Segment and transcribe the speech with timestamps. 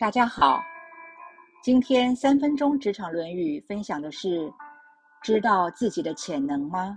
[0.00, 0.62] 大家好，
[1.60, 4.48] 今天三分钟职场论语分享的是：
[5.24, 6.96] 知道自己的潜能吗？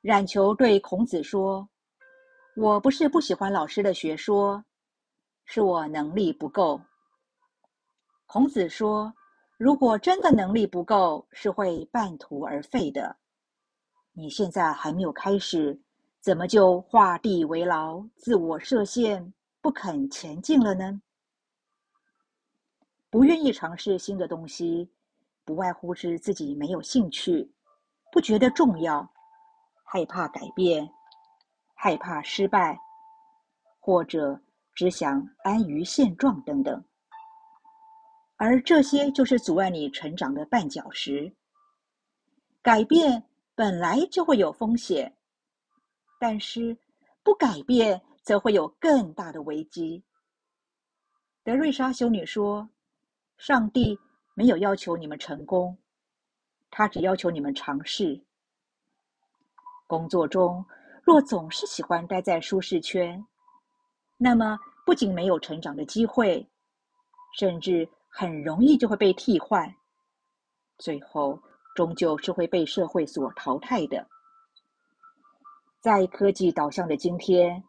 [0.00, 1.68] 冉求对孔子说
[2.56, 4.64] ：“我不是不喜欢老师的学说，
[5.44, 6.80] 是我能力不够。”
[8.24, 9.12] 孔子说
[9.58, 13.14] ：“如果真的能力不够，是会半途而废的。
[14.14, 15.78] 你现在还没有开始，
[16.22, 19.30] 怎么就画地为牢、自我设限，
[19.60, 20.98] 不肯前进了呢？”
[23.14, 24.90] 不愿意尝试新的东西，
[25.44, 27.48] 不外乎是自己没有兴趣，
[28.10, 29.08] 不觉得重要，
[29.84, 30.90] 害怕改变，
[31.76, 32.76] 害怕失败，
[33.78, 34.36] 或者
[34.74, 36.84] 只想安于现状等等。
[38.34, 41.32] 而这些就是阻碍你成长的绊脚石。
[42.62, 43.22] 改变
[43.54, 45.16] 本来就会有风险，
[46.18, 46.76] 但是
[47.22, 50.02] 不改变则会有更大的危机。
[51.44, 52.68] 德瑞莎修女说。
[53.36, 53.98] 上帝
[54.34, 55.76] 没有要求你们成功，
[56.70, 58.20] 他只要求你们尝试。
[59.86, 60.64] 工作中
[61.02, 63.24] 若总是喜欢待在舒适圈，
[64.16, 66.48] 那么不仅没有成长的机会，
[67.38, 69.72] 甚至很容易就会被替换，
[70.78, 71.38] 最后
[71.74, 74.06] 终究是会被社会所淘汰的。
[75.80, 77.62] 在科技导向的今天，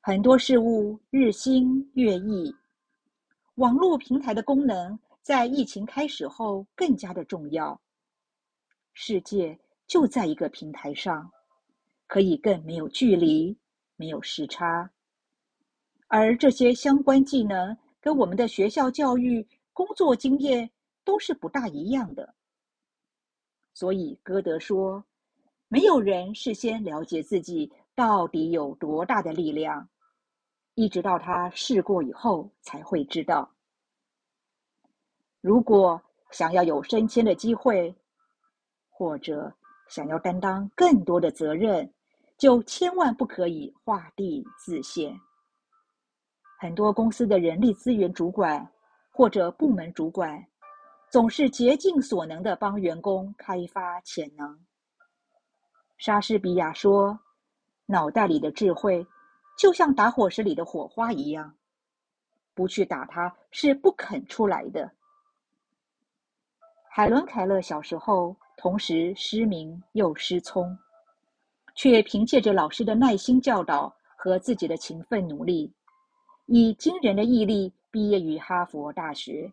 [0.00, 2.56] 很多事物日新月异。
[3.56, 7.78] 网络平台的功能在疫情开始后更加的重要。
[8.94, 11.30] 世界就在一个平台上，
[12.06, 13.56] 可以更没有距离、
[13.96, 14.90] 没有时差。
[16.08, 20.70] 而这些相关技能跟我们的学校教育、工作经验
[21.04, 22.34] 都是不大一样的。
[23.74, 25.04] 所以歌德说
[25.68, 29.88] ：“没有人事先了解自己到底有多大的力量。”
[30.74, 33.50] 一直到他试过以后，才会知道。
[35.40, 37.94] 如果想要有升迁的机会，
[38.88, 39.52] 或者
[39.88, 41.92] 想要担当更多的责任，
[42.38, 45.14] 就千万不可以画地自限。
[46.58, 48.66] 很多公司的人力资源主管
[49.10, 50.42] 或者部门主管，
[51.10, 54.58] 总是竭尽所能的帮员工开发潜能。
[55.98, 57.18] 莎士比亚说
[57.84, 59.06] ：“脑袋里的智慧。”
[59.56, 61.54] 就像打火石里的火花一样，
[62.54, 64.90] 不去打它是不肯出来的。
[66.90, 70.76] 海伦·凯勒小时候同时失明又失聪，
[71.74, 75.72] 却凭借着老师的耐心教导和自己的勤奋努力，
[76.46, 79.50] 以惊人的毅力毕业于哈佛大学，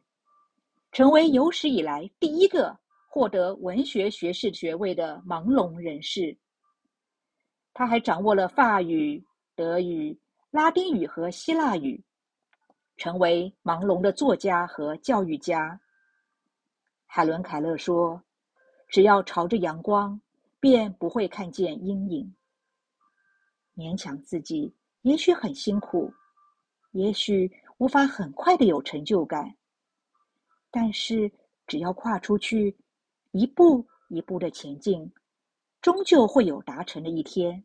[0.92, 2.78] 成为有史以来第一个
[3.08, 6.36] 获得文学学士学位的盲聋人士。
[7.74, 9.24] 他还掌握了法语。
[9.59, 10.18] 德语、
[10.52, 12.02] 拉丁语和希腊语，
[12.96, 15.78] 成为盲聋的作家和教育家。
[17.06, 18.24] 海伦·凯勒说
[18.88, 20.18] ：“只要朝着阳光，
[20.62, 22.34] 便不会看见阴影。
[23.75, 26.09] 勉强自己，也许很辛苦，
[26.91, 29.53] 也许无法很快的有成就感，
[30.72, 31.30] 但是
[31.68, 32.74] 只要跨出去，
[33.31, 35.12] 一步一步的前进，
[35.81, 37.62] 终究会有达成的一天。”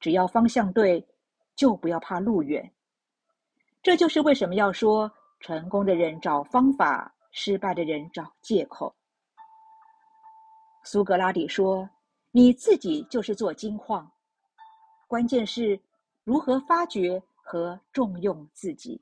[0.00, 1.06] 只要方向对，
[1.54, 2.72] 就不要怕路远。
[3.82, 8.94] 这就是为什么要说成功的人找方法，失败的人找借口。
[10.84, 11.88] 苏格拉底说
[12.32, 14.10] ：“你自己就是座金矿，
[15.06, 15.78] 关键是
[16.24, 19.00] 如何发掘和重用自己。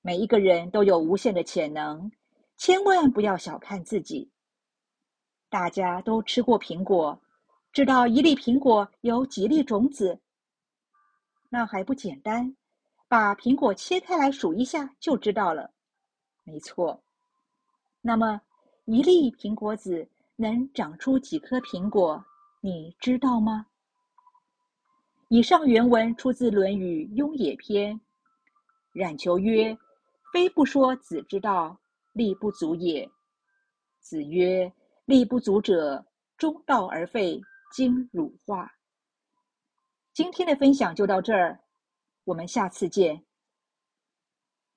[0.00, 2.10] 每一个人都有无限的潜能，
[2.56, 4.30] 千万不要小看自己。
[5.48, 7.20] 大家都吃过苹果。”
[7.72, 10.18] 知道一粒苹果有几粒种子？
[11.48, 12.56] 那还不简单，
[13.06, 15.70] 把苹果切开来数一下就知道了。
[16.44, 17.02] 没错。
[18.00, 18.40] 那么，
[18.86, 22.24] 一粒苹果籽能长出几颗苹果？
[22.60, 23.66] 你知道吗？
[25.28, 27.94] 以上原文出自《论语·雍也篇》。
[28.92, 29.76] 冉求曰
[30.32, 31.78] ：“非不说子之道，
[32.12, 33.08] 力不足也。”
[34.00, 34.72] 子曰
[35.04, 36.04] ：“力不足者，
[36.36, 37.40] 中道而废。”
[37.70, 38.72] 经乳化。
[40.12, 41.60] 今天的分享就到这儿，
[42.24, 43.27] 我们下次见。